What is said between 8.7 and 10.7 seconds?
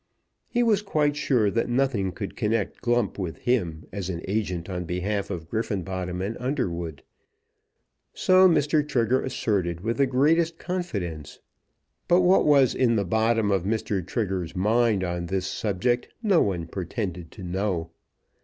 Trigger asserted with the greatest